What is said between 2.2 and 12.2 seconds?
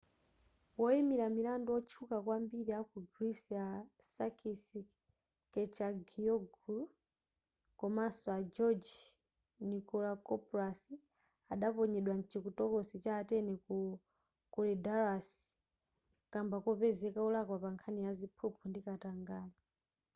kwambiri aku greece a sakis kechagioglou komanso a george nikolakopoulos adaponyedwa